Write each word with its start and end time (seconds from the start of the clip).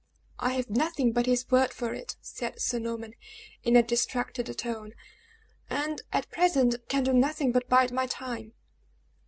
"I 0.39 0.53
have 0.53 0.71
nothing 0.71 1.11
but 1.11 1.27
his 1.27 1.45
word 1.51 1.71
for 1.71 1.93
it!" 1.93 2.15
said 2.21 2.59
Sir 2.59 2.79
Norman, 2.79 3.13
in 3.61 3.75
a 3.75 3.83
distracted 3.83 4.47
tone, 4.57 4.95
"and, 5.69 6.01
at 6.11 6.31
present, 6.31 6.73
can 6.89 7.03
do 7.03 7.13
nothing 7.13 7.51
but 7.51 7.69
bide 7.69 7.91
my 7.91 8.07
time." 8.07 8.53